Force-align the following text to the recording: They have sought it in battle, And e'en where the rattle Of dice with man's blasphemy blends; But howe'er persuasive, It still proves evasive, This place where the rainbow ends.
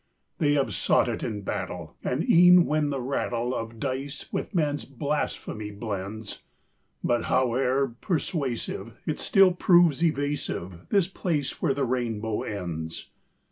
They 0.39 0.53
have 0.55 0.73
sought 0.73 1.07
it 1.07 1.21
in 1.21 1.41
battle, 1.43 1.95
And 2.03 2.27
e'en 2.27 2.65
where 2.65 2.81
the 2.81 2.99
rattle 2.99 3.53
Of 3.53 3.79
dice 3.79 4.25
with 4.33 4.55
man's 4.55 4.83
blasphemy 4.83 5.69
blends; 5.69 6.39
But 7.03 7.25
howe'er 7.25 7.89
persuasive, 8.01 8.97
It 9.05 9.19
still 9.19 9.51
proves 9.53 10.03
evasive, 10.03 10.87
This 10.89 11.07
place 11.07 11.61
where 11.61 11.75
the 11.75 11.85
rainbow 11.85 12.41
ends. 12.41 13.11